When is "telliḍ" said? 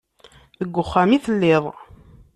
1.25-1.63